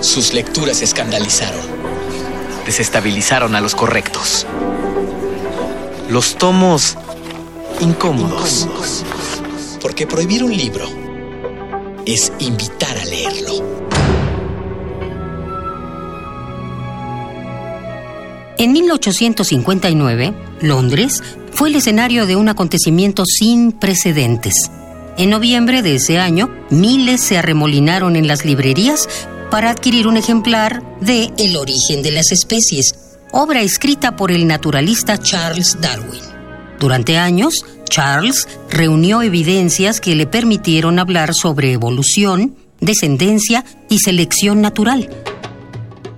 [0.00, 1.60] Sus lecturas escandalizaron.
[2.64, 4.46] Desestabilizaron a los correctos.
[6.08, 6.96] Los tomos
[7.80, 8.66] incómodos.
[9.80, 10.86] Porque prohibir un libro
[12.06, 13.80] es invitar a leerlo.
[18.58, 21.22] En 1859, Londres
[21.52, 24.70] fue el escenario de un acontecimiento sin precedentes.
[25.16, 29.08] En noviembre de ese año, miles se arremolinaron en las librerías
[29.50, 32.94] para adquirir un ejemplar de El origen de las especies,
[33.32, 36.22] obra escrita por el naturalista Charles Darwin.
[36.78, 45.10] Durante años, Charles reunió evidencias que le permitieron hablar sobre evolución, descendencia y selección natural.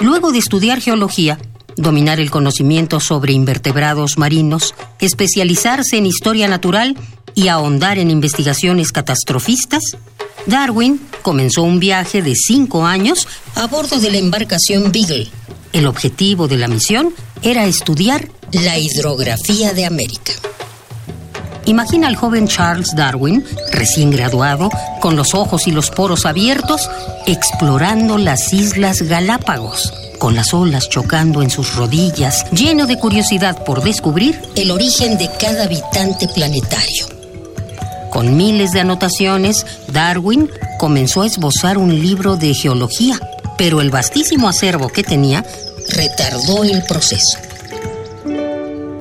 [0.00, 1.38] Luego de estudiar geología,
[1.78, 6.96] dominar el conocimiento sobre invertebrados marinos, especializarse en historia natural
[7.34, 9.96] y ahondar en investigaciones catastrofistas,
[10.46, 15.28] Darwin comenzó un viaje de cinco años a bordo de la embarcación Beagle.
[15.72, 20.32] El objetivo de la misión era estudiar la hidrografía de América.
[21.66, 26.88] Imagina al joven Charles Darwin, recién graduado, con los ojos y los poros abiertos,
[27.26, 33.82] explorando las Islas Galápagos con las olas chocando en sus rodillas, lleno de curiosidad por
[33.82, 37.06] descubrir el origen de cada habitante planetario.
[38.10, 43.18] Con miles de anotaciones, Darwin comenzó a esbozar un libro de geología,
[43.56, 45.44] pero el vastísimo acervo que tenía
[45.90, 47.38] retardó el proceso.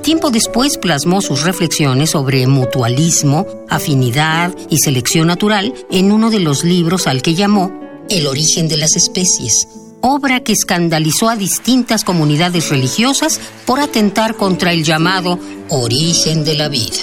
[0.07, 6.63] Tiempo después plasmó sus reflexiones sobre mutualismo, afinidad y selección natural en uno de los
[6.63, 7.71] libros al que llamó
[8.09, 9.67] El origen de las especies,
[10.01, 15.39] obra que escandalizó a distintas comunidades religiosas por atentar contra el llamado
[15.69, 16.97] origen de la vida.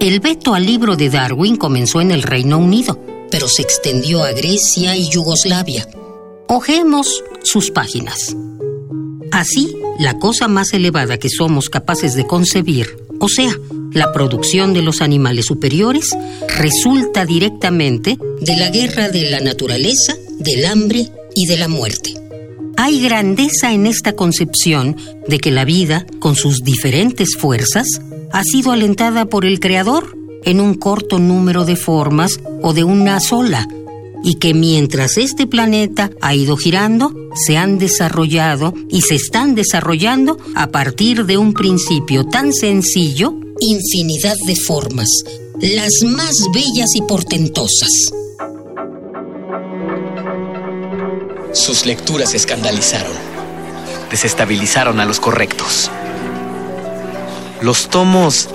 [0.00, 4.32] El veto al libro de Darwin comenzó en el Reino Unido, pero se extendió a
[4.32, 5.88] Grecia y Yugoslavia.
[6.46, 8.36] Ojemos sus páginas.
[9.32, 13.54] Así, la cosa más elevada que somos capaces de concebir, o sea,
[13.92, 16.16] la producción de los animales superiores,
[16.56, 22.14] resulta directamente de la guerra de la naturaleza, del hambre y de la muerte.
[22.76, 24.96] Hay grandeza en esta concepción
[25.28, 27.86] de que la vida, con sus diferentes fuerzas,
[28.32, 33.20] ha sido alentada por el Creador en un corto número de formas o de una
[33.20, 33.68] sola,
[34.24, 37.14] y que mientras este planeta ha ido girando,
[37.46, 44.34] se han desarrollado y se están desarrollando a partir de un principio tan sencillo, infinidad
[44.44, 45.08] de formas,
[45.60, 48.12] las más bellas y portentosas.
[51.58, 53.12] Sus lecturas escandalizaron.
[54.12, 55.90] Desestabilizaron a los correctos.
[57.60, 58.48] Los tomos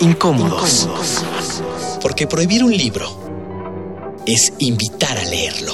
[0.00, 0.88] incómodos.
[2.02, 3.08] Porque prohibir un libro
[4.26, 5.72] es invitar a leerlo.